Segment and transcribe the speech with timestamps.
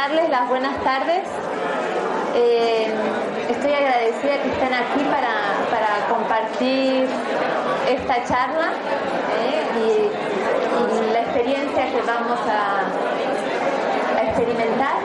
[0.00, 1.24] darles las buenas tardes.
[2.34, 2.90] Eh,
[3.50, 5.34] estoy agradecida que estén aquí para,
[5.70, 7.06] para compartir
[7.86, 8.70] esta charla
[9.38, 14.96] eh, y, la experiencia que vamos a, a experimentar.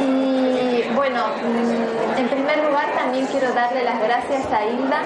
[0.00, 2.83] Y bueno, mm, en primer lugar
[3.14, 5.02] también quiero darle las gracias a Hilda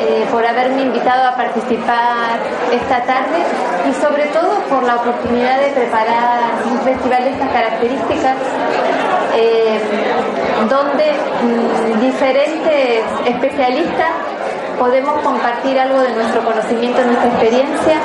[0.00, 2.38] eh, por haberme invitado a participar
[2.72, 3.44] esta tarde
[3.90, 8.36] y sobre todo por la oportunidad de preparar un festival de estas características
[9.34, 9.78] eh,
[10.70, 14.12] donde mm, diferentes especialistas
[14.78, 17.96] podemos compartir algo de nuestro conocimiento, nuestra experiencia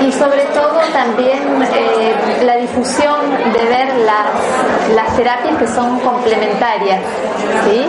[0.00, 1.38] y sobre todo también
[1.74, 3.16] eh, la difusión
[3.52, 7.00] de ver las, las terapias que son complementarias,
[7.64, 7.86] ¿sí?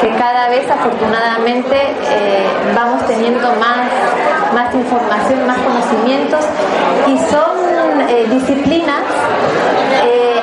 [0.00, 3.88] que cada vez afortunadamente eh, vamos teniendo más,
[4.54, 6.44] más información, más conocimientos
[7.06, 9.00] y son eh, disciplinas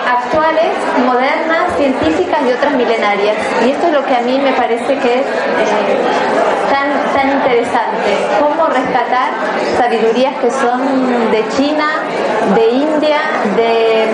[0.08, 0.72] actuales,
[1.06, 3.38] modernas, científicas y otras milenarias.
[3.66, 5.26] Y esto es lo que a mí me parece que es
[6.72, 6.90] tan,
[9.78, 12.04] sabidurías que son de China,
[12.56, 13.20] de India,
[13.56, 14.08] de,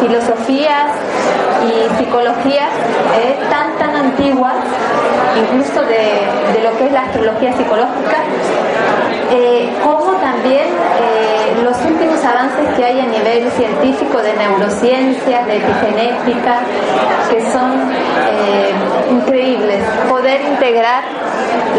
[0.00, 0.90] filosofías
[1.62, 2.70] y psicologías
[3.18, 4.54] eh, tan tan antiguas,
[5.38, 8.18] incluso de, lo que es la astrología psicológica,
[9.30, 10.68] eh, como también
[11.00, 11.76] eh, los
[12.40, 16.60] avances que hay a nivel científico de neurociencias, de epigenética,
[17.30, 17.92] que son
[19.10, 19.84] increíbles.
[20.08, 21.02] Poder integrar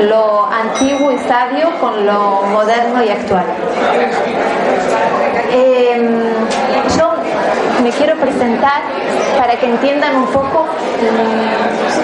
[0.08, 3.46] lo antiguo y sabio con lo moderno y actual.
[5.52, 6.41] yo
[7.98, 8.82] quiero presentar
[9.38, 10.68] para que entiendan un poco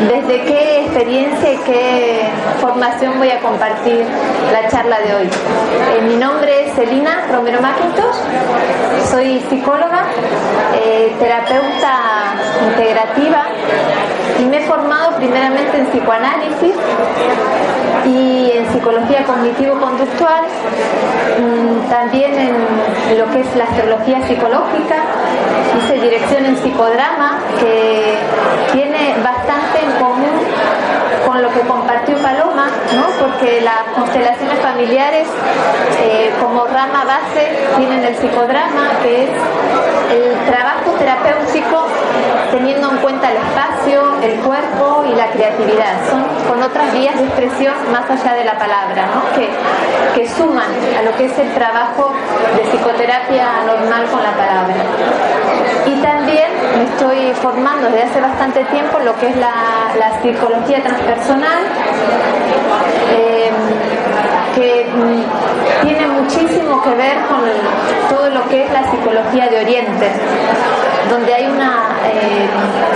[0.07, 2.29] desde qué experiencia y qué
[2.61, 4.05] formación voy a compartir
[4.51, 5.25] la charla de hoy.
[5.27, 8.15] Eh, mi nombre es Celina Romero Macintosh,
[9.11, 10.05] soy psicóloga,
[10.75, 12.35] eh, terapeuta
[12.69, 13.45] integrativa
[14.39, 16.75] y me he formado primeramente en psicoanálisis
[18.07, 20.44] y en psicología cognitivo-conductual,
[21.40, 25.03] mm, también en lo que es la astrología psicológica,
[25.78, 28.17] hice dirección en psicodrama que
[28.72, 30.35] tiene bastante en común
[31.25, 33.06] con lo que compartió Paloma, ¿no?
[33.19, 35.28] porque las constelaciones familiares
[36.01, 39.29] eh, como rama base tienen el psicodrama, que es
[40.12, 41.88] el trabajo terapéutico
[42.51, 46.09] teniendo en cuenta el espacio, el cuerpo y la creatividad.
[46.09, 49.50] Son con otras vías de expresión más allá de la palabra, que,
[50.16, 52.13] que suman a lo que es el trabajo
[52.56, 54.75] de psicoterapia normal con la palabra.
[55.85, 59.53] Y también me estoy formando desde hace bastante tiempo lo que es la,
[59.97, 61.63] la psicología transpersonal,
[63.12, 63.51] eh,
[64.57, 67.41] que mm, tiene muchísimo que ver con
[68.09, 70.12] todo lo que es la psicología de Oriente,
[71.12, 72.47] donde hay una eh,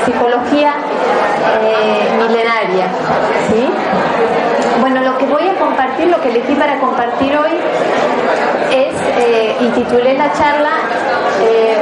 [0.04, 0.74] psicología
[1.62, 2.86] eh, milenaria.
[3.50, 3.70] ¿sí?
[4.80, 7.52] Bueno, lo que voy a compartir, lo que elegí para compartir hoy
[8.72, 10.72] es, eh, y titulé la charla,
[11.44, 11.78] eh,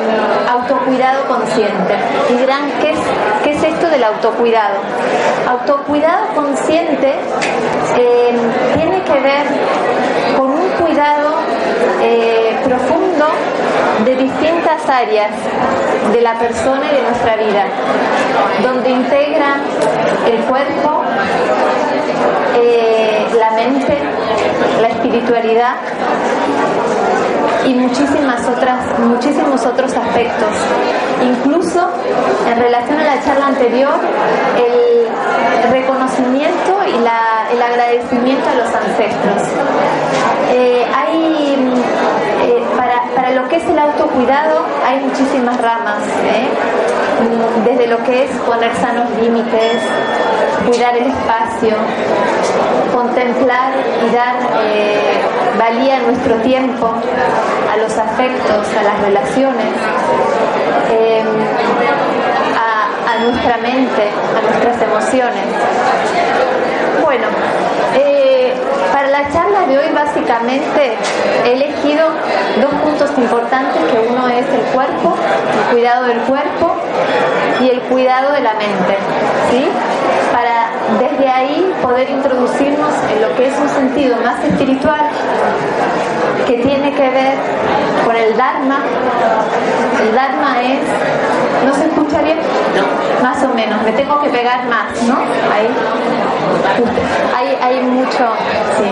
[0.49, 1.95] autocuidado consciente.
[2.29, 2.99] Y dirán, ¿qué es,
[3.43, 4.75] ¿qué es esto del autocuidado?
[5.47, 7.13] Autocuidado consciente
[7.97, 8.37] eh,
[8.75, 9.45] tiene que ver
[10.37, 11.35] con un cuidado
[12.01, 13.25] eh, profundo
[14.05, 15.31] de distintas áreas
[16.13, 17.65] de la persona y de nuestra vida,
[18.63, 19.57] donde integra
[20.25, 21.03] el cuerpo,
[23.37, 23.97] la mente,
[24.81, 25.75] la espiritualidad
[27.65, 30.49] y muchísimas otras, muchísimos otros aspectos.
[31.21, 31.89] Incluso
[32.49, 33.99] en relación a la charla anterior,
[34.57, 39.43] el reconocimiento y el agradecimiento a los ancestros.
[40.51, 41.73] Eh, hay
[42.41, 46.47] eh, para, para, lo que es el autocuidado hay muchísimas ramas, ¿eh?
[47.65, 49.81] desde lo que es poner sanos límites,
[50.67, 51.75] cuidar el espacio,
[52.93, 53.73] contemplar
[54.05, 55.21] y dar eh,
[55.57, 56.93] valía a nuestro tiempo,
[57.71, 59.73] a los afectos, a las relaciones,
[60.91, 61.23] eh,
[62.55, 65.45] a, nuestra mente, a nuestras emociones.
[67.03, 67.27] Bueno,
[67.95, 68.53] eh,
[68.93, 70.95] para la charla de hoy básicamente
[71.43, 72.07] he elegido
[72.61, 75.15] dos puntos importantes, que uno es el cuerpo,
[75.53, 76.75] el cuidado del cuerpo
[77.61, 78.97] y el cuidado de la mente,
[79.51, 79.67] ¿sí?
[80.97, 85.01] Desde ahí poder introducirnos en lo que es un sentido más espiritual
[86.47, 87.37] que tiene que ver
[88.05, 88.79] con el Dharma.
[90.01, 90.79] El Dharma es,
[91.65, 92.39] ¿no se escucha bien?
[93.21, 95.17] Más o menos, me tengo que pegar más, ¿no?
[95.53, 95.69] Ahí.
[97.35, 98.25] Hay, hay mucho,
[98.77, 98.89] sí.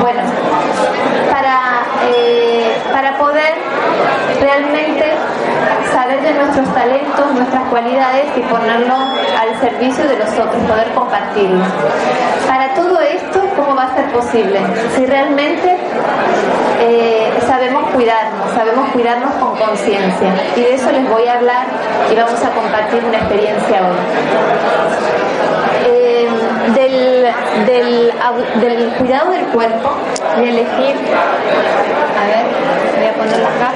[0.00, 0.20] Bueno,
[1.30, 3.54] para, eh, para poder
[4.40, 5.12] realmente
[5.92, 11.64] saber de nuestros talentos, nuestras cualidades y ponerlo al servicio de los otros, poder compartirlo.
[12.46, 14.60] Para todo esto, ¿cómo va a ser posible?
[14.96, 15.76] Si realmente
[16.80, 20.34] eh, sabemos cuidarnos, sabemos cuidarnos con conciencia.
[20.56, 21.66] Y de eso les voy a hablar
[22.10, 23.96] y vamos a compartir una experiencia hoy.
[25.88, 26.28] Eh,
[26.74, 27.26] del,
[27.66, 28.12] del,
[28.60, 29.90] del, cuidado del cuerpo,
[30.36, 30.96] de elegir,
[32.16, 32.46] a ver,
[32.96, 33.72] voy a ponerlo acá.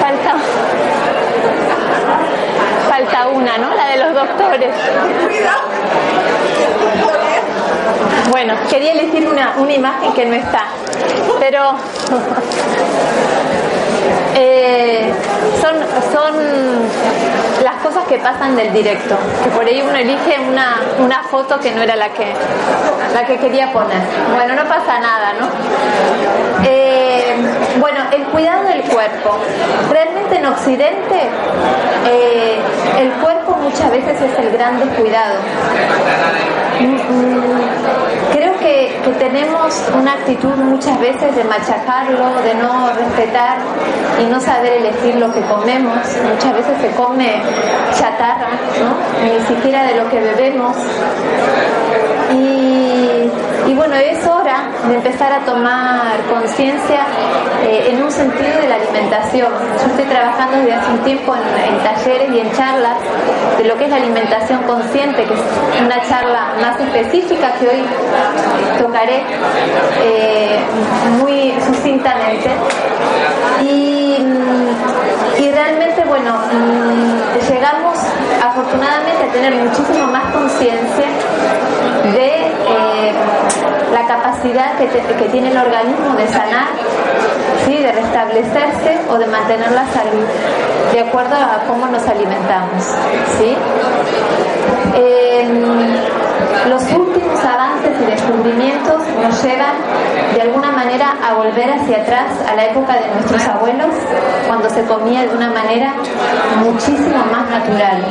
[0.00, 0.34] Falta,
[2.88, 3.74] falta una, ¿no?
[3.74, 4.74] La de los doctores.
[8.30, 10.64] Bueno, quería elegir una, una imagen que no está,
[11.40, 11.74] pero
[14.34, 15.12] eh,
[15.60, 15.74] son,
[16.12, 16.34] son
[17.64, 21.72] las cosas que pasan del directo, que por ahí uno elige una, una foto que
[21.72, 22.32] no era la que,
[23.12, 24.00] la que quería poner.
[24.34, 25.48] Bueno, no pasa nada, ¿no?
[26.64, 26.89] Eh,
[28.12, 29.38] el cuidado del cuerpo.
[29.90, 31.28] Realmente en Occidente
[32.08, 32.58] eh,
[32.98, 35.36] el cuerpo muchas veces es el gran descuidado.
[38.32, 43.58] Creo que, que tenemos una actitud muchas veces de machacarlo, de no respetar
[44.18, 45.98] y no saber elegir lo que comemos.
[46.32, 47.42] Muchas veces se come
[47.94, 48.48] chatarra,
[48.80, 49.24] ¿no?
[49.24, 50.76] ni siquiera de lo que bebemos.
[53.70, 57.06] Y bueno, es hora de empezar a tomar conciencia
[57.62, 59.52] eh, en un sentido de la alimentación.
[59.80, 62.96] Yo estoy trabajando desde hace un tiempo en, talleres y en charlas
[63.58, 65.40] de lo que es la alimentación consciente, que es
[65.84, 67.84] una charla más específica que hoy
[68.80, 69.22] tocaré
[70.02, 70.58] eh,
[71.20, 72.50] muy sucintamente.
[73.62, 74.16] Y,
[75.38, 76.40] y realmente, bueno,
[77.48, 77.98] llegamos
[78.42, 81.06] afortunadamente tener muchísimo más conciencia
[82.12, 83.12] de eh,
[83.92, 86.68] la capacidad que, tiene el organismo de sanar,
[87.66, 87.76] ¿sí?
[87.76, 90.26] de restablecerse o de mantener la salud,
[90.92, 92.84] de acuerdo a cómo nos alimentamos.
[93.38, 93.56] ¿sí?
[94.94, 95.48] Eh,
[96.68, 99.74] los últimos avances y descubrimientos nos llevan
[100.34, 103.94] de alguna manera a volver hacia atrás a la época de nuestros abuelos,
[104.46, 105.94] cuando se comía de una manera
[106.64, 108.04] muchísimo más natural.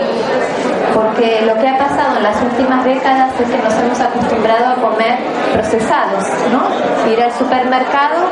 [0.94, 4.76] Porque lo que ha pasado en las últimas décadas es que nos hemos acostumbrado a
[4.76, 5.18] comer
[5.54, 7.12] procesados, ¿no?
[7.12, 8.26] Ir al supermercado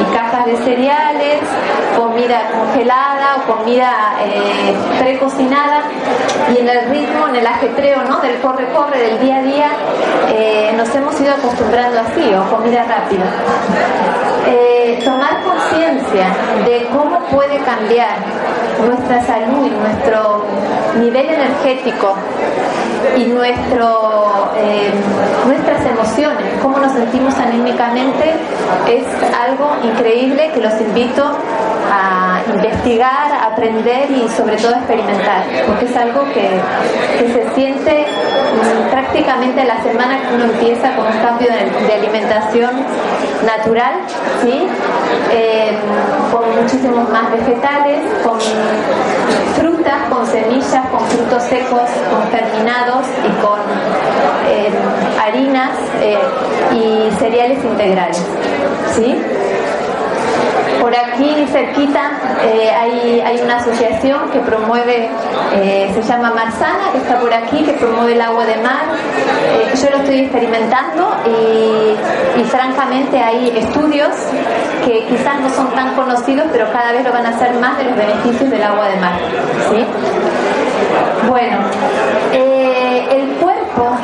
[0.00, 1.40] y cajas de cereales,
[1.96, 5.82] comida congelada o comida eh, precocinada
[6.52, 8.20] y en el ritmo, en el ajetreo, ¿no?
[8.20, 9.70] Del corre-corre del día a día,
[10.28, 13.24] eh, nos hemos ido acostumbrando así, o comida rápida.
[14.46, 16.26] Eh, tomar conciencia
[16.64, 18.16] de cómo puede cambiar
[18.86, 20.44] nuestra salud, nuestro
[21.00, 22.14] nivel energético
[23.16, 24.90] y nuestro, eh,
[25.46, 28.34] nuestras emociones, cómo nos sentimos anímicamente,
[28.88, 31.24] es algo increíble que los invito
[31.92, 36.50] a investigar, aprender y sobre todo experimentar, porque es algo que,
[37.20, 38.06] se siente
[38.90, 42.70] prácticamente la semana que uno empieza con un cambio de, alimentación
[43.44, 43.94] natural,
[44.42, 44.68] ¿sí?
[45.32, 45.76] Eh,
[46.32, 48.38] con muchísimos más vegetales, con
[49.54, 53.60] frutas, con semillas, con frutos secos, con germinados y con
[54.48, 54.70] eh,
[55.20, 55.70] harinas
[56.00, 56.18] eh,
[56.72, 58.24] y cereales integrales.
[58.94, 59.16] ¿sí?
[60.80, 65.10] Por aquí cerquita eh, hay, hay, una asociación que promueve,
[65.54, 68.84] eh, se llama Marzana, que está por aquí, que promueve el agua de mar.
[69.44, 71.96] Eh, yo lo estoy experimentando y,
[72.50, 74.08] francamente hay estudios
[74.84, 77.84] que quizás no son tan conocidos, pero cada vez lo van a hacer más de
[77.84, 79.12] los beneficios del agua de mar.
[79.70, 79.86] ¿sí?
[81.28, 81.58] Bueno,
[82.32, 83.28] el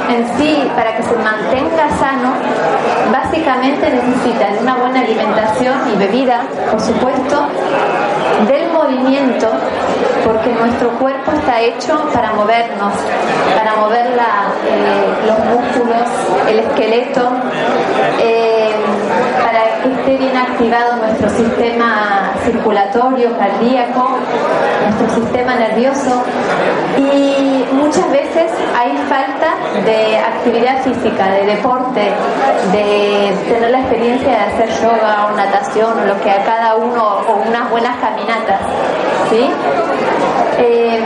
[0.08, 2.32] en sí, para que se mantenga sano,
[3.12, 7.46] básicamente necesita de una buena alimentación y bebida, por supuesto,
[8.48, 9.48] del movimiento,
[10.24, 12.92] porque nuestro cuerpo está hecho para movernos,
[13.56, 16.08] para mover eh, los músculos,
[16.48, 17.32] el esqueleto,
[18.20, 18.74] eh,
[19.42, 24.16] para que esté bien activado nuestro sistema circulatorio, cardíaco,
[24.84, 26.22] nuestro sistema nervioso
[26.96, 29.52] y muchas veces hay falta
[29.84, 32.10] de actividad física, de deporte,
[32.72, 37.42] de tener la experiencia de hacer yoga o natación lo que a cada uno o
[37.46, 38.60] unas buenas caminatas.
[39.30, 39.50] ¿Sí?
[40.58, 41.00] Eh,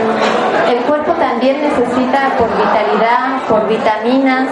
[0.69, 4.47] el cuerpo también necesita por vitalidad, por vitaminas,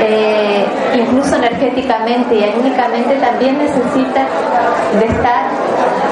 [0.00, 4.26] eh, incluso energéticamente y anímicamente también necesita
[4.98, 5.46] de estar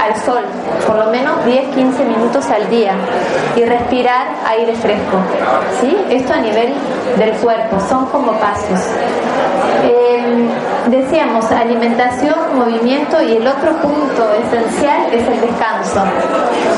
[0.02, 0.42] al sol,
[0.86, 2.94] por lo menos 10-15 minutos al día
[3.54, 5.18] y respirar aire fresco.
[5.80, 5.96] ¿sí?
[6.10, 6.74] Esto a nivel
[7.16, 8.80] del cuerpo, son como pasos.
[9.84, 10.48] Eh,
[10.88, 16.04] decíamos alimentación, movimiento y el otro punto esencial es el descanso,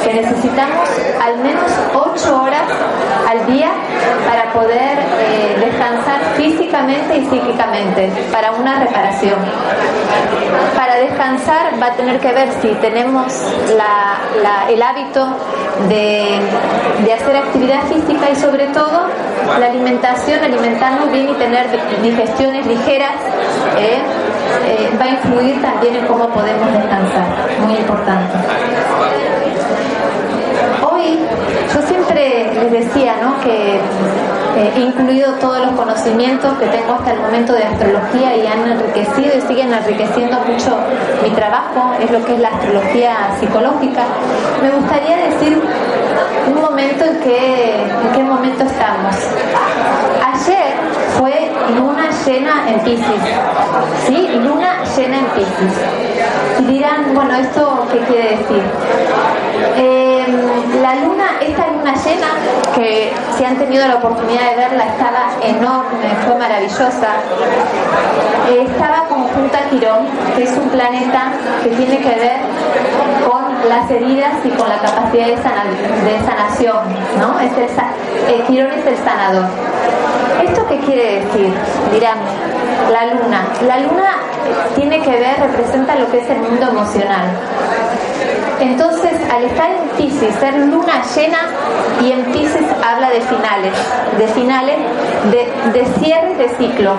[0.05, 0.89] que necesitamos
[1.23, 2.63] al menos 8 horas
[3.29, 3.71] al día
[4.29, 9.39] para poder eh, descansar físicamente y psíquicamente, para una reparación.
[10.77, 13.33] Para descansar va a tener que ver si tenemos
[14.69, 15.27] el hábito
[15.89, 16.41] de,
[17.11, 19.09] hacer actividad física y sobre todo
[19.59, 21.67] la alimentación, alimentarnos bien y tener
[22.03, 23.17] digestiones ligeras.
[23.79, 23.99] ¿eh?
[24.67, 27.27] Eh, va a influir también en cómo podemos descansar,
[27.67, 28.35] muy importante.
[30.83, 31.19] Hoy
[31.75, 33.41] yo siempre les decía ¿no?
[33.41, 38.47] que eh, he incluido todos los conocimientos que tengo hasta el momento de astrología y
[38.47, 40.77] han enriquecido y siguen enriqueciendo mucho
[41.23, 44.03] mi trabajo, es lo que es la astrología psicológica.
[44.63, 45.63] Me gustaría decir
[46.49, 49.15] un momento en que, en qué momento estamos.
[50.33, 50.75] Ayer
[51.19, 53.23] fue luna llena en Pisces,
[54.07, 54.29] ¿sí?
[54.43, 55.75] Luna llena en Pisces.
[56.61, 58.63] Y dirán, bueno, ¿esto qué quiere decir?
[59.77, 60.12] Em,
[60.95, 62.27] la luna, esta luna llena,
[62.75, 67.09] que si han tenido la oportunidad de verla, estaba enorme, fue maravillosa,
[68.51, 70.07] estaba conjunta a Quirón,
[70.37, 71.33] que es un planeta
[71.63, 72.41] que tiene que ver
[73.27, 76.85] con las heridas y con la capacidad de, sanación,
[77.19, 77.41] ¿no?
[77.41, 77.53] Es
[78.29, 79.47] el, Quirón es el sanador.
[80.45, 81.55] ¿Esto qué quiere decir?
[81.93, 82.19] Dirán,
[82.91, 83.47] la luna.
[83.67, 84.32] La luna
[84.75, 87.31] tiene que ver, representa lo que es el mundo emocional.
[88.61, 91.39] Entonces, al estar en Pisces, ser luna llena
[92.01, 93.73] y en Pisces habla de finales,
[94.19, 94.77] de finales,
[95.31, 96.95] de, de cierre de ciclo.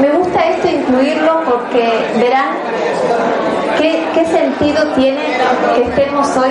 [0.00, 1.88] Me gusta esto incluirlo porque
[2.18, 2.48] verán
[3.78, 5.22] ¿Qué, sentido tiene
[5.74, 6.50] que estemos hoy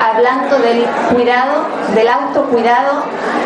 [0.00, 3.02] hablando del cuidado, del autocuidado,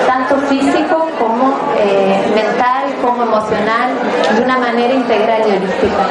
[0.07, 3.93] tanto físico como eh, mental, como emocional,
[4.37, 6.05] de una manera integral y holística?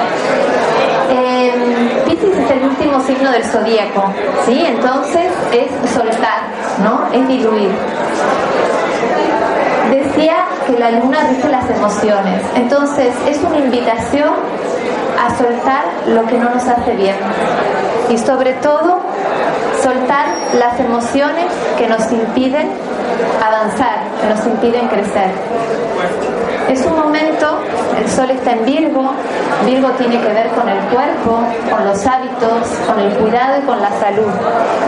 [1.09, 4.11] Eh, Pisces es el último signo del zodíaco,
[4.45, 4.63] ¿sí?
[4.65, 6.41] Entonces es soltar,
[6.83, 7.07] ¿no?
[7.13, 7.69] Es diluir
[9.91, 12.41] decía que la luna dice las emociones.
[12.55, 14.33] Entonces es una invitación
[15.23, 17.15] a soltar lo que no nos hace bien
[18.09, 18.99] y sobre todo
[19.81, 20.25] soltar
[20.57, 21.45] las emociones
[21.77, 22.69] que nos impiden
[23.45, 25.31] avanzar, que nos impiden crecer.
[26.69, 27.59] Es un momento,
[27.99, 29.11] el sol está en Virgo,
[29.65, 31.39] Virgo tiene que ver con el cuerpo,
[31.69, 34.31] con los hábitos, con el cuidado y con la salud.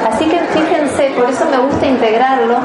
[0.10, 2.58] Así que fíjense, por eso me gusta integrarlo,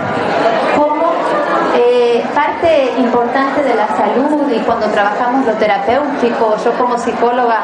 [1.77, 7.63] eh, parte importante de la salud y cuando trabajamos lo terapéutico, yo como psicóloga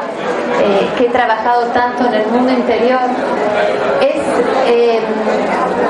[0.63, 3.01] eh, que he trabajado tanto en el mundo interior,
[4.01, 4.21] es
[4.67, 4.99] eh,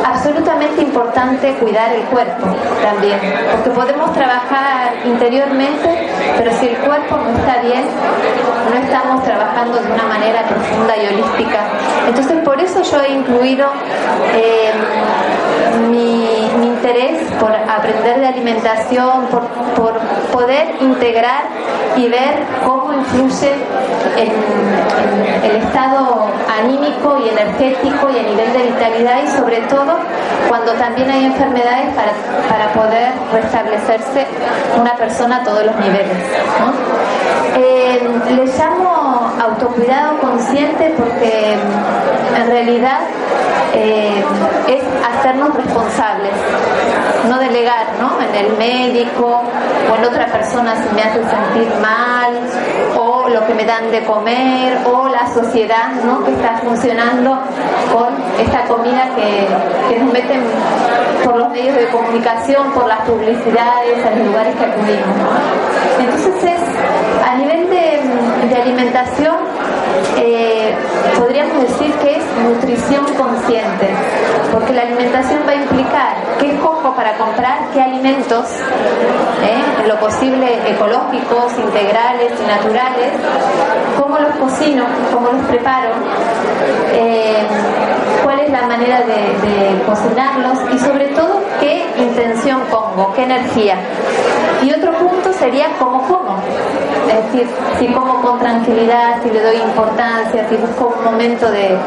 [0.03, 2.47] absolutamente importante cuidar el cuerpo
[2.81, 3.19] también,
[3.51, 7.85] porque podemos trabajar interiormente, pero si el cuerpo no está bien,
[8.69, 11.59] no estamos trabajando de una manera profunda y holística.
[12.07, 13.67] Entonces por eso yo he incluido
[15.89, 16.36] mi
[16.77, 19.97] interés por aprender de alimentación, por,
[20.31, 21.45] poder integrar
[21.95, 23.53] y ver cómo influye
[24.17, 24.31] en,
[25.43, 26.27] el estado
[26.59, 29.97] anímico y energético y a nivel de vitalidad y sobre todo
[30.47, 34.27] cuando también hay enfermedades para, poder restablecerse
[34.79, 36.17] una persona a todos los niveles.
[37.55, 41.53] Eh, le llamo autocuidado consciente porque
[42.35, 42.99] en realidad
[43.73, 44.23] eh,
[44.67, 46.31] es hacernos responsables,
[47.27, 48.19] no delegar ¿no?
[48.21, 49.41] en el médico
[49.91, 52.33] o en otra persona si me hace sentir mal
[52.97, 56.23] o lo que me dan de comer o la sociedad ¿no?
[56.23, 57.39] que está funcionando
[57.93, 60.41] con esta comida que, nos meten
[61.23, 65.17] por los medios de comunicación, por las publicidades, a los lugares que acudimos.
[65.99, 69.35] Entonces es a nivel de, de alimentación
[70.17, 70.56] eh,
[71.17, 73.89] podríamos decir que es nutrición consciente,
[74.51, 78.45] porque la alimentación va a implicar qué escojo para comprar, qué alimentos,
[79.43, 83.11] eh, en lo posible ecológicos, integrales y naturales,
[83.99, 85.89] cómo los cocino, cómo los preparo,
[86.93, 87.45] eh,
[88.23, 89.13] cuál es la manera de,
[89.47, 93.75] de cocinarlos y sobre todo qué intención pongo, qué energía.
[94.63, 96.37] Y otro punto sería cómo como.
[97.07, 97.47] Es decir,
[97.79, 101.77] si como con tranquilidad, si le doy importancia, si busco un momento de,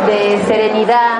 [0.47, 1.19] serenidad,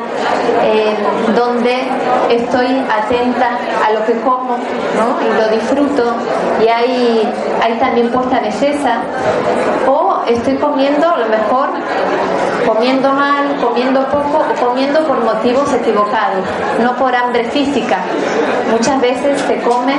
[0.63, 0.97] eh,
[1.37, 1.87] donde
[2.31, 5.21] estoy atenta a lo que como ¿no?
[5.21, 6.15] y lo disfruto
[6.63, 9.03] y hay, hay también puesta belleza,
[9.87, 11.69] o estoy comiendo a lo mejor
[12.67, 16.45] comiendo mal, comiendo poco comiendo por motivos equivocados,
[16.83, 17.99] no por hambre física.
[18.71, 19.95] Muchas veces se come,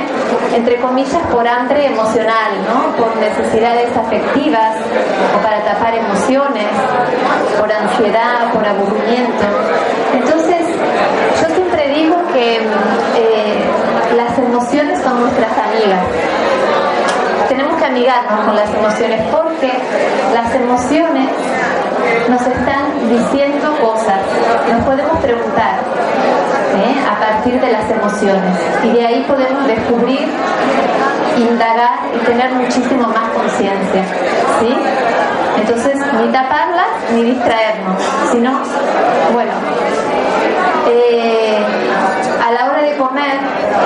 [0.54, 2.96] entre comillas, por hambre emocional, ¿no?
[2.96, 4.76] por necesidades afectivas
[5.36, 6.68] o para tapar emociones,
[7.58, 9.44] por ansiedad, por aburrimiento.
[10.14, 10.66] Entonces,
[11.40, 13.64] yo siempre digo que eh,
[14.16, 16.00] las emociones son nuestras amigas
[17.48, 19.70] tenemos que amigarnos con las emociones porque
[20.32, 21.28] las emociones
[22.28, 24.20] nos están diciendo cosas,
[24.70, 25.80] nos podemos preguntar
[26.76, 26.96] ¿eh?
[27.08, 30.28] a partir de las emociones y de ahí podemos descubrir,
[31.36, 34.04] indagar y tener muchísimo más conciencia.
[34.60, 34.76] ¿sí?
[35.58, 38.52] Entonces, ni taparlas ni distraernos, sino,
[39.32, 39.52] bueno,
[40.88, 41.58] eh,
[42.44, 43.38] a la hora de comer,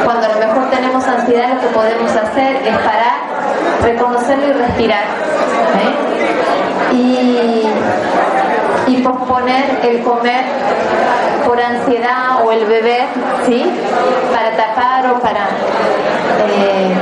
[0.05, 3.17] cuando a lo mejor tenemos ansiedad, lo que podemos hacer es parar,
[3.83, 5.05] reconocerlo y respirar.
[5.83, 6.95] ¿eh?
[6.95, 7.63] Y
[8.87, 10.45] y posponer el comer
[11.45, 13.07] por ansiedad o el beber,
[13.47, 13.65] ¿sí?
[14.33, 15.49] Para tapar o para
[16.49, 16.95] eh,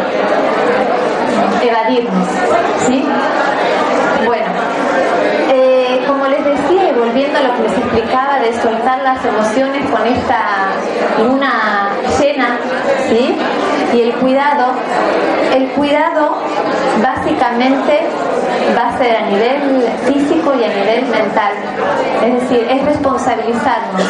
[1.62, 2.28] evadirnos,
[2.86, 3.04] ¿sí?
[4.24, 4.46] Bueno,
[5.50, 9.90] eh, como les decía, y volviendo a lo que les explicaba de soltar las emociones
[9.90, 10.40] con esta
[11.18, 12.58] luna llena,
[13.08, 13.36] ¿sí?
[13.94, 14.72] Y el cuidado,
[15.54, 16.36] el cuidado
[17.02, 18.00] básicamente
[18.76, 21.52] va a ser a nivel físico y a nivel mental.
[22.24, 24.02] Es decir, es responsabilizarnos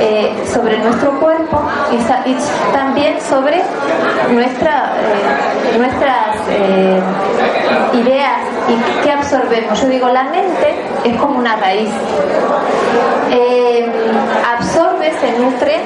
[0.00, 2.36] eh, sobre nuestro cuerpo y,
[2.72, 3.62] también sobre
[4.30, 7.00] nuestra, eh, nuestras eh,
[7.94, 9.80] ideas y qué absorbemos.
[9.80, 11.90] Yo digo, la mente es como una raíz.
[14.50, 15.80] absorbe, se nutre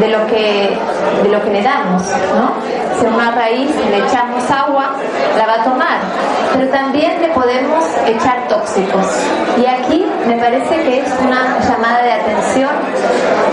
[0.00, 0.78] de lo que,
[1.22, 2.02] de lo que le damos.
[2.36, 2.61] ¿no?
[2.98, 4.92] Si una raíz le echamos agua,
[5.36, 5.98] la va a tomar.
[6.54, 9.06] Pero también le podemos echar tóxicos.
[9.56, 12.70] Y aquí me parece que es una llamada de atención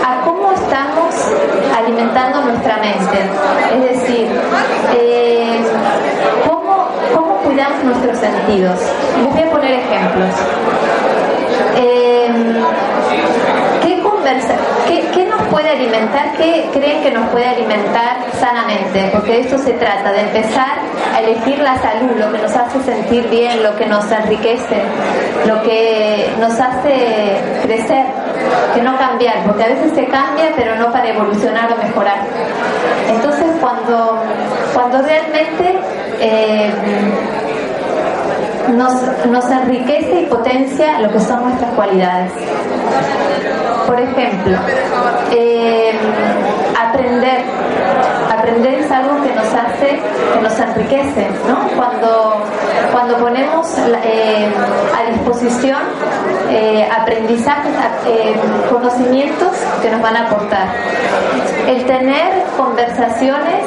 [0.06, 1.14] a cómo estamos
[1.76, 3.18] alimentando nuestra mente.
[3.74, 4.28] Es decir,
[4.94, 5.60] eh,
[6.46, 8.78] cómo, cómo cuidamos nuestros sentidos.
[9.22, 10.34] Les voy a poner ejemplos.
[11.76, 12.09] Eh,
[14.86, 16.32] ¿Qué, nos puede alimentar?
[16.36, 19.08] ¿Qué creen que nos puede alimentar sanamente?
[19.12, 20.78] Porque de esto se trata, de empezar
[21.12, 24.82] a elegir la salud, lo que nos hace sentir bien, lo que nos enriquece,
[25.46, 28.06] lo que nos hace crecer,
[28.74, 32.18] que no cambiar, porque a veces se cambia, pero no para evolucionar o mejorar.
[33.08, 34.22] Entonces, cuando,
[34.74, 35.80] cuando realmente
[36.20, 36.70] eh,
[38.76, 38.94] nos,
[39.26, 42.32] nos enriquece y potencia lo que son nuestras cualidades.
[43.90, 44.56] Por ejemplo,
[45.32, 45.90] eh,
[46.78, 47.40] aprender.
[48.30, 50.00] Aprender es algo que nos hace,
[50.32, 51.68] que nos enriquece, ¿no?
[51.76, 52.40] Cuando,
[52.92, 53.66] cuando ponemos
[54.04, 54.48] eh,
[54.96, 55.80] a disposición
[56.50, 57.72] eh, aprendizajes,
[58.70, 60.68] conocimientos que nos van a aportar.
[61.66, 63.64] El tener conversaciones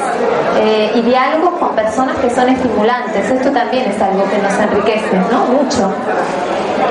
[0.94, 5.44] y diálogos con personas que son estimulantes, esto también es algo que nos enriquece, ¿no?
[5.48, 5.92] Mucho.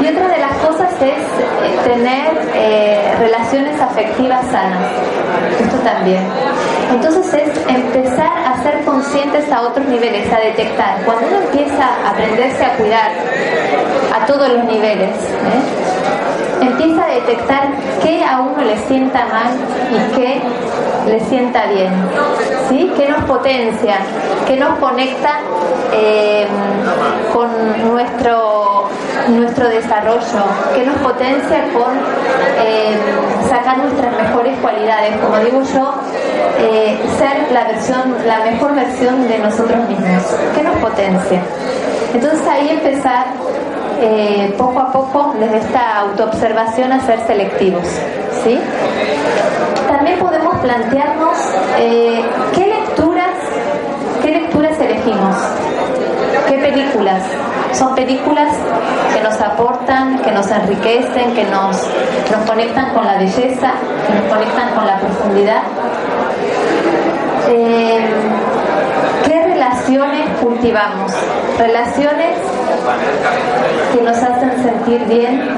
[0.02, 4.91] Y otra de las cosas es eh, tener eh, relaciones afectivas sanas.
[5.60, 6.24] Esto también.
[6.91, 11.04] Entonces es empezar a ser conscientes a otros niveles, a detectar.
[11.06, 13.12] Cuando uno empieza a aprenderse a cuidar
[14.13, 15.93] a todos los niveles, ¿eh?
[16.62, 17.67] empieza a detectar
[18.02, 19.52] qué a uno le sienta mal
[19.91, 20.41] y qué
[21.08, 21.91] le sienta bien,
[22.69, 22.91] ¿sí?
[22.96, 23.98] qué nos potencia,
[24.48, 25.39] qué nos conecta
[27.34, 27.50] con
[27.91, 28.89] nuestro,
[29.30, 30.44] nuestro desarrollo,
[30.76, 31.94] qué nos potencia con
[32.66, 32.96] eh,
[33.50, 35.94] sacar nuestras mejores cualidades, como digo yo,
[36.60, 40.24] eh, ser la versión, la mejor versión de nosotros mismos,
[40.56, 41.42] qué nos potencia.
[42.14, 43.26] Entonces ahí empezar
[44.58, 47.84] poco a poco desde esta autoobservación a ser selectivos.
[48.44, 48.60] ¿sí?
[49.88, 51.38] También podemos plantearnos
[52.54, 53.32] qué lecturas,
[54.22, 55.36] qué lecturas elegimos.
[56.50, 57.24] ¿Qué películas?
[57.74, 58.56] Son películas
[59.14, 61.78] que nos aportan, que nos enriquecen, que nos,
[62.32, 63.74] nos conectan con la belleza,
[64.08, 65.64] que nos conectan con la profundidad.
[67.50, 68.06] Eh,
[69.26, 71.12] ¿Qué relaciones cultivamos?
[71.58, 72.38] Relaciones
[73.94, 75.50] que nos hacen sentir bien,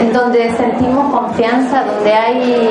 [0.00, 2.70] en donde sentimos confianza, donde hay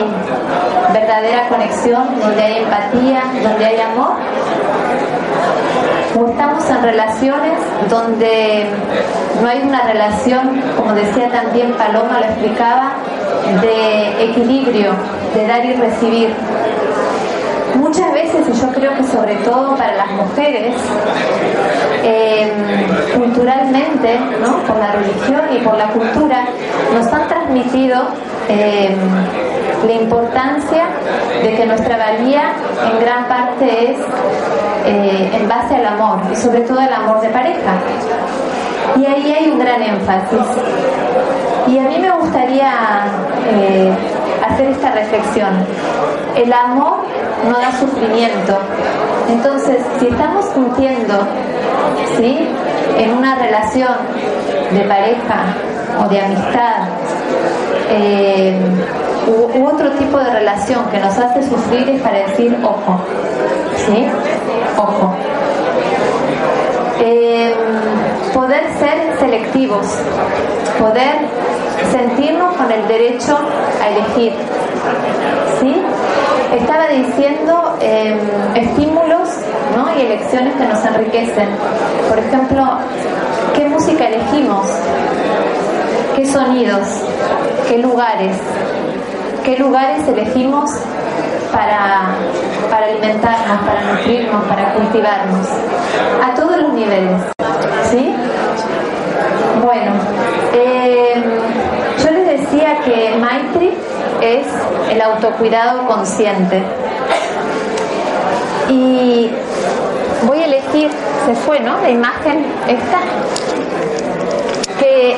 [0.91, 4.13] verdadera conexión, donde hay empatía, donde hay amor
[6.15, 7.53] o estamos en relaciones
[7.89, 8.65] donde
[9.41, 12.93] no hay una relación, como decía también Paloma, lo explicaba,
[13.61, 14.91] de equilibrio,
[15.33, 16.33] de dar y recibir.
[17.75, 20.75] Muchas veces, y yo creo que sobre todo para las mujeres,
[22.03, 22.51] em,
[23.23, 24.57] culturalmente, ¿no?
[24.63, 26.45] por la religión y por la cultura,
[26.93, 28.01] nos han transmitido
[28.49, 28.97] em,
[29.85, 30.85] la importancia
[31.41, 32.53] de que nuestra valía
[32.91, 33.97] en gran parte es
[34.85, 37.75] eh, en base al amor y sobre todo el amor de pareja.
[38.97, 40.39] Y ahí hay un gran énfasis.
[41.67, 42.71] Y a mí me gustaría
[43.47, 43.91] eh,
[44.45, 45.65] hacer esta reflexión.
[46.35, 46.97] El amor
[47.49, 48.57] no da sufrimiento.
[49.29, 51.25] Entonces, si estamos sintiendo,
[52.17, 52.49] ¿sí?
[52.97, 53.95] En una relación
[54.71, 55.45] de pareja
[56.03, 56.87] o de amistad,
[57.89, 58.57] eh,
[59.27, 62.99] u, otro tipo de relación que nos hace sufrir es para decir, ojo,
[63.85, 64.07] ¿sí?
[64.77, 65.13] Ojo.
[66.99, 67.53] Eh,
[68.33, 69.87] poder ser selectivos,
[70.79, 71.27] poder
[71.91, 73.37] sentirnos con el derecho
[73.81, 74.33] a elegir,
[75.59, 75.81] ¿sí?
[76.55, 78.19] Estaba diciendo em,
[78.55, 79.22] estímulos
[79.97, 81.49] y elecciones que nos enriquecen.
[82.09, 82.79] Por ejemplo,
[83.55, 84.67] ¿qué música elegimos?
[86.15, 86.87] ¿Qué sonidos?
[87.67, 88.37] ¿Qué lugares?
[89.43, 90.71] qué lugares elegimos
[91.51, 92.15] para,
[92.69, 95.47] para alimentarnos, para nutrirnos, para cultivarnos,
[96.23, 97.21] a todos los niveles.
[97.91, 98.15] ¿Sí?
[99.61, 99.91] Bueno,
[100.53, 101.23] em,
[102.03, 103.77] yo les decía que Maitri
[104.21, 104.47] es
[104.89, 106.63] el autocuidado consciente.
[108.69, 109.29] Y
[110.81, 111.79] se fue, ¿no?
[111.81, 112.99] La imagen esta,
[114.79, 115.17] que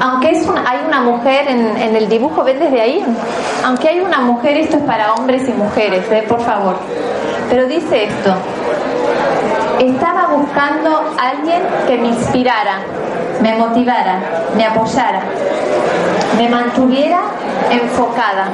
[0.00, 3.04] aunque es hay una mujer en, el dibujo, ¿ven desde ahí?
[3.64, 6.24] Aunque hay una mujer, esto es para hombres y mujeres, ¿eh?
[6.28, 6.76] por favor.
[7.48, 8.34] Pero dice esto,
[9.80, 12.80] estaba buscando a alguien que me inspirara,
[13.40, 14.18] me motivara,
[14.56, 15.22] me apoyara,
[16.36, 17.20] me mantuviera
[17.70, 18.48] enfocada,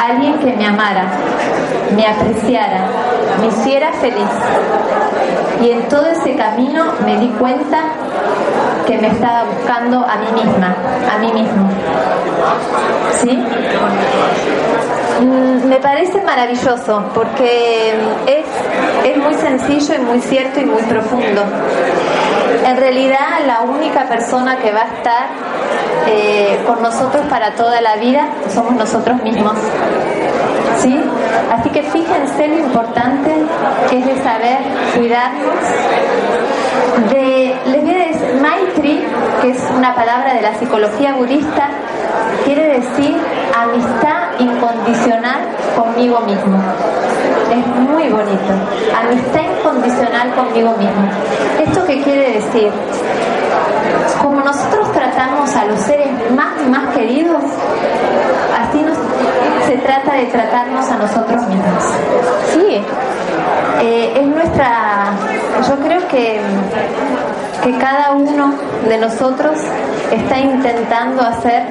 [0.00, 1.04] alguien que me amara,
[1.94, 2.80] me apreciara,
[3.40, 4.28] me hiciera feliz.
[5.62, 7.78] Y en todo ese camino me di cuenta
[8.86, 10.74] que me estaba buscando a mí misma,
[11.12, 11.68] a mí mismo.
[13.20, 13.38] ¿Sí?
[15.20, 17.94] Mm, me parece maravilloso porque
[18.26, 18.46] es,
[19.04, 21.42] es muy sencillo y muy cierto y muy profundo.
[22.64, 25.26] En realidad la única persona que va a estar
[26.06, 29.54] eh, con nosotros para toda la vida somos nosotros mismos.
[30.78, 30.96] ¿Sí?
[31.52, 33.34] Así que fíjense lo importante
[33.90, 34.58] que es de saber
[34.96, 35.54] cuidarnos,
[37.10, 39.04] de, les voy a decir, Maitri,
[39.42, 41.68] que es una palabra de la psicología budista,
[42.44, 43.16] quiere decir
[43.56, 45.40] amistad incondicional
[45.76, 46.58] conmigo mismo.
[47.50, 48.52] Es muy bonito.
[48.96, 51.08] Amistad incondicional conmigo mismo.
[51.60, 52.70] ¿Esto qué quiere decir?
[54.22, 57.42] Como nosotros tratamos a los seres más más queridos,
[58.60, 58.98] así nos,
[59.68, 61.84] se trata de tratarnos a nosotros mismos.
[62.54, 62.82] Sí,
[63.82, 65.12] eh, es nuestra,
[65.68, 66.40] yo creo que,
[67.62, 68.54] que cada uno
[68.88, 69.58] de nosotros
[70.10, 71.64] está intentando hacer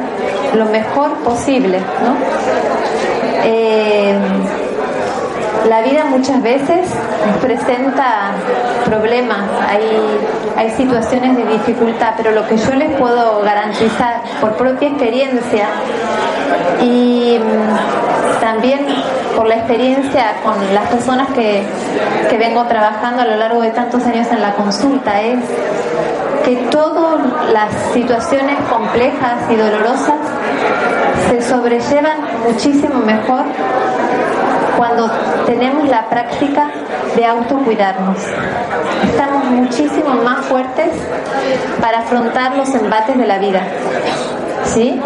[0.54, 2.16] lo mejor posible, ¿no?
[3.44, 4.16] Eh,
[5.66, 6.90] la vida muchas veces
[7.42, 8.32] presenta
[8.86, 9.82] problemas, hay,
[10.56, 15.68] hay situaciones de dificultad, pero lo que yo les puedo garantizar por propia experiencia
[16.82, 18.86] y mm, también
[19.36, 21.64] por la experiencia con las personas que,
[22.30, 25.40] que vengo trabajando a lo largo de tantos años en la consulta es
[26.46, 27.20] que todas
[27.52, 30.16] las situaciones complejas y dolorosas
[31.30, 32.18] se sobrellevan
[32.48, 33.44] muchísimo mejor
[34.78, 35.10] cuando
[35.46, 36.70] tenemos la práctica
[37.16, 38.18] de autocuidarnos.
[39.04, 40.92] Estamos muchísimo más fuertes
[41.82, 43.62] para afrontar los embates de la vida.
[44.66, 45.02] ¿Sí?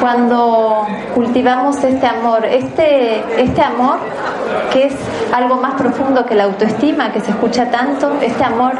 [0.00, 3.98] Cuando cultivamos este amor, este, este amor
[4.72, 4.94] que es
[5.32, 8.72] algo más profundo que la autoestima, que se escucha tanto, este amor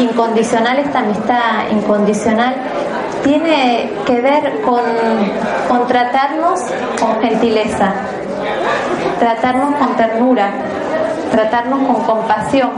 [0.00, 2.54] incondicional, esta amistad incondicional,
[3.22, 4.82] tiene que ver con,
[5.68, 6.60] con tratarnos
[7.00, 7.92] con gentileza,
[9.18, 10.50] tratarnos con ternura,
[11.30, 12.70] tratarnos con compasión.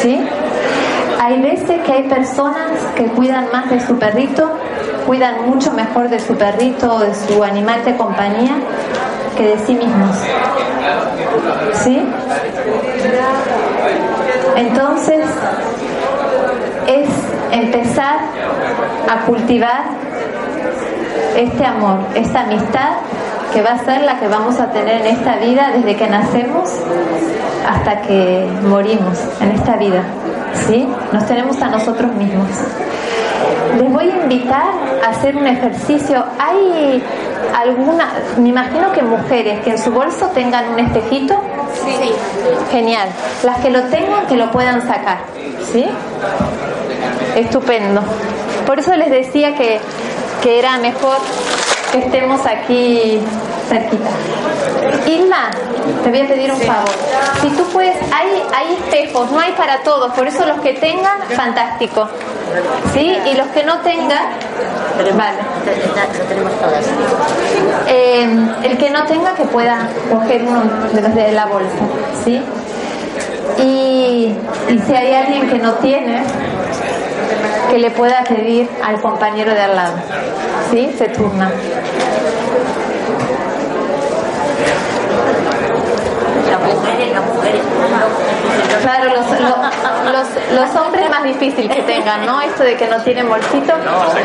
[0.00, 0.26] ¿Sí?
[1.20, 4.52] Hay veces que hay personas que cuidan más de su perrito,
[5.06, 8.56] cuidan mucho mejor de su perrito o de su animal de compañía
[9.36, 10.16] que de sí mismos.
[11.74, 12.02] ¿Sí?
[14.56, 15.26] Entonces,
[16.86, 17.08] es
[17.50, 18.18] empezar
[19.08, 19.84] a cultivar
[21.36, 22.90] este amor, esta amistad
[23.52, 26.70] que va a ser la que vamos a tener en esta vida desde que nacemos
[27.68, 30.02] hasta que morimos en esta vida.
[30.66, 30.88] ¿Sí?
[31.12, 32.48] Nos tenemos a nosotros mismos.
[33.78, 34.70] Les voy a invitar
[35.04, 36.24] a hacer un ejercicio.
[36.38, 37.02] Hay
[37.54, 41.34] alguna, me imagino que mujeres que en su bolso tengan un espejito.
[41.74, 42.10] Sí.
[42.70, 43.08] Genial.
[43.44, 45.18] Las que lo tengan, que lo puedan sacar.
[45.72, 45.86] ¿Sí?
[47.36, 48.00] Estupendo.
[48.66, 49.80] Por eso les decía que,
[50.42, 51.18] que era mejor
[51.96, 53.20] que estemos aquí
[53.68, 54.10] cerquita.
[55.06, 55.50] Isma,
[56.02, 56.90] te voy a pedir un favor.
[57.40, 61.22] Si tú puedes, hay, hay espejos, no hay para todos, por eso los que tengan,
[61.34, 62.08] fantástico.
[62.92, 63.18] ¿Sí?
[63.26, 64.26] Y los que no tengan,
[65.16, 65.38] vale.
[67.88, 68.28] Eh,
[68.62, 71.84] el que no tenga, que pueda coger uno de los de la bolsa.
[72.24, 72.42] ¿Sí?
[73.58, 74.36] Y,
[74.68, 76.22] y si hay alguien que no tiene,
[77.70, 79.94] que le pueda pedir al compañero de al lado.
[80.70, 80.94] ¿Sí?
[80.98, 81.08] Se
[88.82, 92.40] Claro, los, los, los, hombres más difícil que tengan, ¿no?
[92.40, 93.76] Esto de que no tienen bolsito.
[93.78, 94.16] No,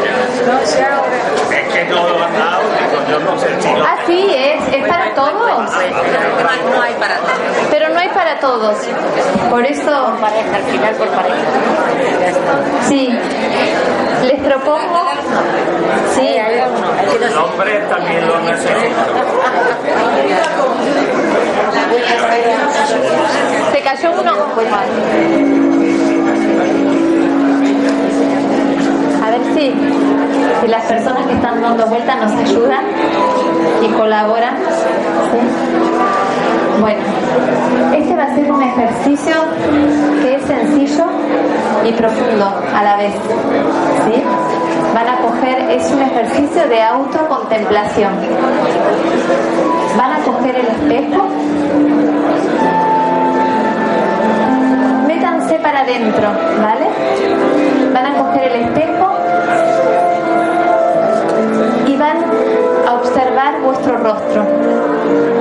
[1.52, 2.62] es que no lo han dado,
[3.10, 3.48] yo no sé
[3.84, 5.34] Ah, sí, es, es para todos.
[5.34, 7.32] No hay para todos.
[7.70, 8.78] Pero no hay para todos.
[9.50, 10.18] Por eso.
[10.22, 11.36] Pareja, al final por pareja.
[12.88, 13.18] Sí.
[14.24, 15.12] Les propongo.
[16.16, 16.38] Sí.
[16.38, 19.06] El hombre también lo necesita.
[23.72, 24.32] ¿Se cayó uno?
[29.22, 29.74] A ver si,
[30.68, 32.86] las personas que están dando vueltas nos ayudan
[33.82, 34.56] y colaboran.
[36.80, 37.02] Bueno,
[37.94, 39.36] este va a ser un ejercicio
[40.22, 41.06] que es sencillo
[41.84, 43.14] y profundo a la vez.
[44.06, 44.24] ¿sí?
[44.94, 48.14] Van a coger, es un ejercicio de autocontemplación.
[49.98, 51.28] Van a coger el espejo.
[55.08, 56.30] Métanse para adentro,
[56.62, 56.88] ¿vale?
[57.94, 59.12] Van a coger el espejo
[61.88, 62.18] y van
[62.88, 65.41] a observar vuestro rostro.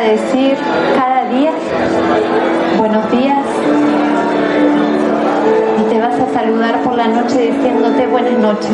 [0.00, 0.56] Decir
[0.94, 1.52] cada día
[2.76, 3.44] buenos días
[5.80, 8.70] y te vas a saludar por la noche diciéndote buenas noches.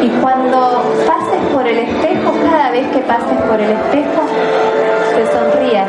[0.00, 4.22] Y cuando pases por el espejo, cada vez que pases por el espejo,
[5.14, 5.88] te sonrías.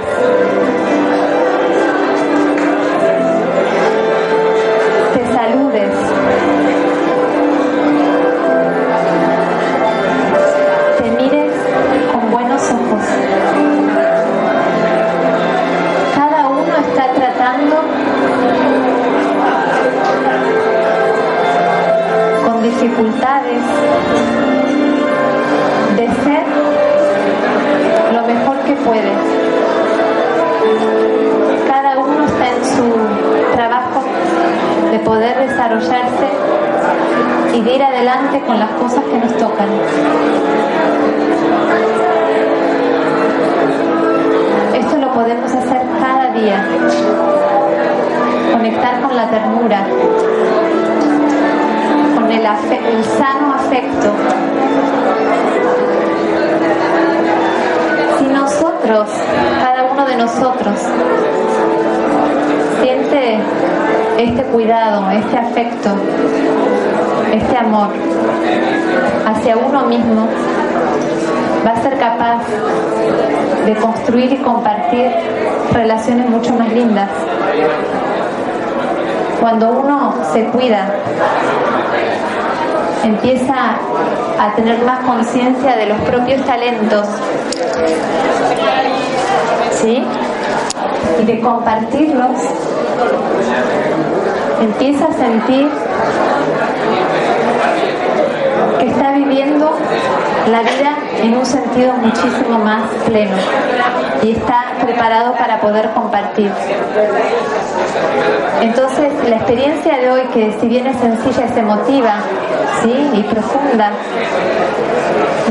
[38.45, 39.67] Con las cosas que nos tocan.
[44.73, 46.65] Esto lo podemos hacer cada día.
[48.51, 49.85] Conectar con la ternura,
[52.15, 52.43] con el,
[53.05, 54.11] sano afecto.
[58.19, 59.09] Si nosotros,
[59.59, 60.75] cada uno de nosotros,
[62.81, 63.39] siente
[64.17, 65.89] este cuidado, este afecto,
[67.33, 67.87] este amor
[69.25, 70.27] hacia uno mismo,
[71.65, 72.43] va a ser capaz
[73.65, 75.11] de construir y compartir
[75.71, 77.09] relaciones mucho más lindas.
[79.39, 80.89] Cuando uno se cuida,
[83.03, 83.77] empieza
[84.39, 87.07] a tener más conciencia de los propios talentos,
[89.81, 90.03] ¿sí?
[91.21, 92.37] Y de compartirlos,
[94.61, 95.69] empieza a sentir
[98.79, 99.77] que está viviendo
[100.49, 103.35] la vida en un sentido muchísimo más pleno
[104.21, 106.51] y está preparado para poder compartir.
[108.61, 112.15] Entonces, la experiencia de hoy, que si bien es sencilla, es emotiva
[112.81, 113.09] ¿sí?
[113.13, 113.91] y profunda,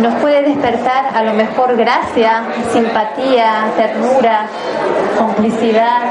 [0.01, 4.47] nos puede despertar a lo mejor gracia, simpatía, ternura,
[5.19, 6.03] complicidad,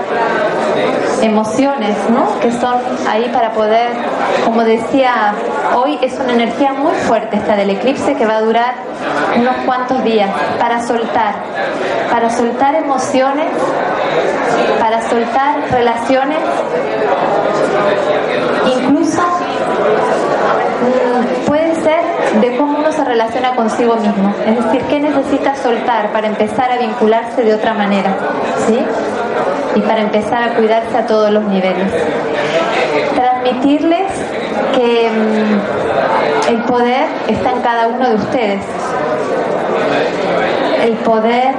[1.22, 2.40] emociones, ¿no?
[2.40, 2.76] Que son
[3.10, 3.92] ahí para poder,
[4.46, 5.34] como decía,
[5.76, 8.74] hoy es una energía muy fuerte esta del eclipse que va a durar
[9.36, 11.36] unos cuantos días para soltar,
[12.12, 13.48] para soltar emociones,
[14.80, 16.40] para soltar relaciones,
[18.66, 19.22] incluso
[21.46, 22.02] puede ser
[22.40, 24.34] de cómo uno se relaciona consigo mismo.
[24.46, 28.16] Es decir, qué necesita soltar para empezar a vincularse de otra manera,
[28.68, 28.80] ¿sí?
[29.76, 31.92] Y para empezar a cuidarse a todos los niveles.
[33.16, 34.12] Transmitirles
[34.76, 38.64] que mm, el poder está en cada uno de ustedes.
[40.84, 41.54] El poder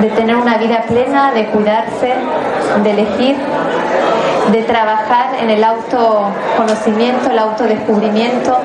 [0.00, 2.14] de tener una vida plena, de cuidarse,
[2.82, 3.36] de elegir,
[4.52, 8.58] de trabajar en el autoconocimiento, el autodescubrimiento,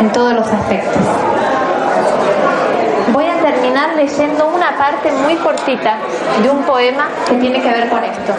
[0.00, 1.02] en todos los aspectos.
[3.12, 5.96] Voy a terminar leyendo una parte muy cortita
[6.42, 8.32] de un poema que tiene que ver con esto.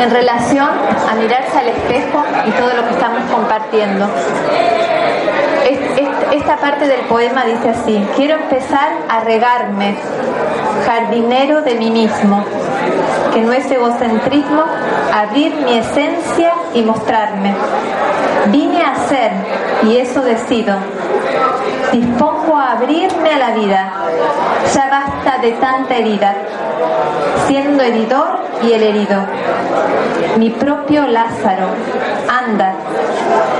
[0.00, 0.68] En relación
[1.10, 4.08] a mirarse al espejo y todo lo que estamos compartiendo.
[6.30, 9.94] Es- es- Esta parte del poema dice así, quiero empezar a regarme,
[10.86, 12.44] jardinero de mí mismo,
[13.32, 14.62] que no es egocentrismo,
[15.14, 17.54] abrir mi esencia y mostrarme.
[18.46, 19.30] Vine a ser
[19.84, 20.76] y eso decido.
[21.92, 23.92] Dispongo a abrirme a la vida.
[24.74, 26.34] Ya basta de tanta herida,
[27.46, 29.22] siendo heridor y el herido.
[30.36, 31.66] Mi propio Lázaro,
[32.28, 32.69] anda,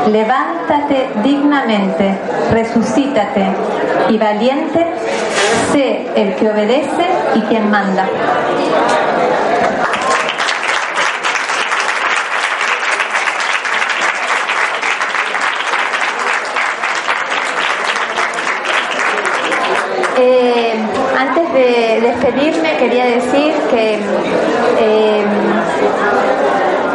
[0.08, 2.14] levántate dignamente,
[2.50, 3.46] resucítate
[4.08, 4.86] y valiente,
[5.72, 8.06] sé el que obedece y quien manda.
[20.22, 20.74] Eh,
[21.18, 23.98] antes de despedirme quería decir que
[24.78, 25.24] eh,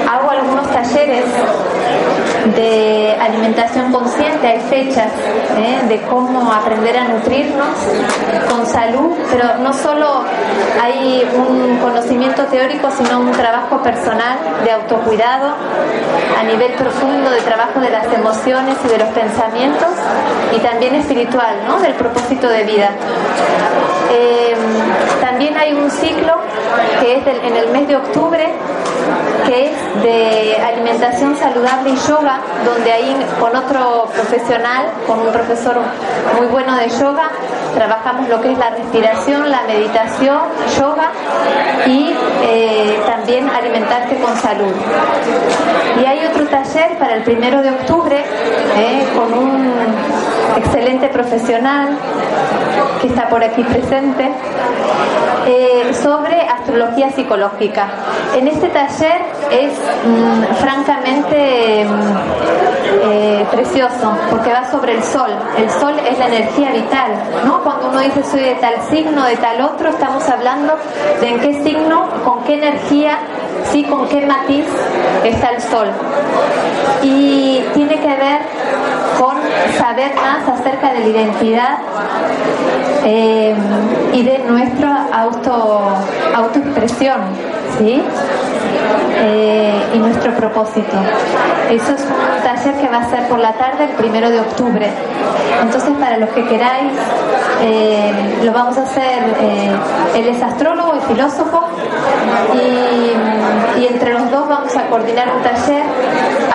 [0.07, 1.25] hago algunos talleres
[2.53, 5.11] de alimentación consciente, hay fechas
[5.57, 5.87] ¿eh?
[5.87, 7.67] de cómo aprender a nutrirnos
[8.49, 10.23] con salud, pero no solo
[10.81, 15.53] hay un conocimiento teórico, sino un trabajo personal de autocuidado
[16.39, 19.89] a nivel profundo de trabajo de las emociones y de los pensamientos
[20.55, 21.79] y también espiritual, ¿no?
[21.79, 22.89] del propósito de vida.
[24.11, 24.55] Eh,
[25.19, 26.35] también hay un ciclo
[27.01, 28.53] que es en el mes de octubre
[29.45, 35.77] que es de alimentación saludable y yoga, donde ahí con otro profesional, con un profesor
[36.37, 37.29] muy bueno de yoga,
[37.75, 40.39] trabajamos lo que es la respiración, la meditación,
[40.77, 41.11] yoga
[41.85, 44.73] y eh, también alimentarte con salud.
[46.01, 49.73] Y hay otro taller para el primero de octubre eh, con un
[50.57, 51.89] excelente profesional
[53.01, 54.31] que está por aquí presente,
[55.45, 57.87] eh, sobre astrología psicológica.
[58.35, 59.21] En este taller
[59.51, 62.65] es mm, francamente mm,
[63.03, 65.29] eh, precioso porque va sobre el sol.
[65.57, 67.11] El sol es la energía vital,
[67.45, 67.63] ¿no?
[67.63, 70.75] Cuando uno dice soy de tal signo, de tal otro, estamos hablando
[71.21, 73.19] de en qué signo, con qué energía,
[73.71, 74.65] sí, con qué matiz
[75.23, 75.87] está el sol.
[77.03, 78.41] Y tiene que ver
[79.19, 79.35] con
[79.77, 81.77] saber más acerca de la identidad
[83.03, 83.55] eh,
[84.13, 85.81] y de nuestra auto,
[86.35, 87.21] autoexpresión,
[87.77, 88.01] ¿sí?
[89.17, 90.97] Eh, y nuestro propósito.
[91.69, 94.89] Eso es un taller que va a ser por la tarde el primero de octubre.
[95.61, 96.91] Entonces, para los que queráis,
[97.61, 99.23] eh, lo vamos a hacer.
[100.15, 101.63] él es astrólogo y filósofo,
[102.53, 105.83] y, y, entre los dos vamos a coordinar un taller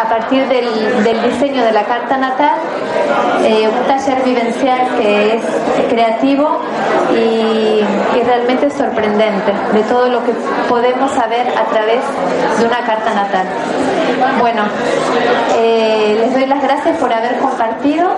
[0.01, 2.59] a partir del, diseño de la carta natal,
[3.41, 5.43] un taller vivencial que es
[5.89, 6.61] creativo
[7.15, 7.81] y,
[8.25, 10.33] realmente sorprendente de todo lo que
[10.69, 12.01] podemos saber a través
[12.59, 13.47] de una carta natal.
[14.39, 14.63] Bueno,
[15.57, 18.09] eh, les doy las gracias por haber compartido.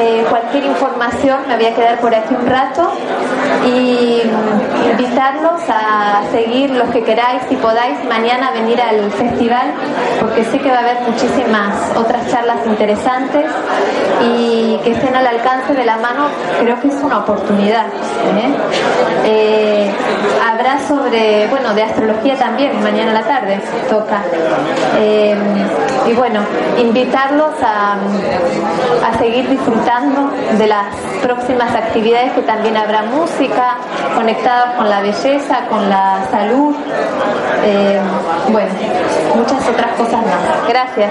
[0.00, 2.92] Eh, cualquier información me voy a quedar por aquí un rato
[3.66, 4.22] y
[4.90, 9.72] invitarlos a seguir los que queráis, si podáis, mañana venir al festival,
[10.20, 13.44] porque sé que va a haber muchísimas otras charlas interesantes
[14.22, 16.28] y que estén al alcance de la mano,
[16.60, 17.86] creo que es una oportunidad.
[17.86, 18.54] ¿eh?
[19.24, 19.90] Eh,
[20.44, 24.22] habrá sobre, bueno, de astrología también, mañana a la tarde toca.
[24.98, 25.36] Eh,
[26.06, 26.40] y bueno,
[26.78, 27.96] invitarlos a,
[29.06, 30.86] a seguir disfrutando de las
[31.22, 33.35] próximas actividades que también habrá música
[34.14, 36.74] conectada con la belleza, con la salud,
[38.50, 38.70] bueno,
[39.34, 40.68] muchas otras cosas más.
[40.68, 41.10] Gracias.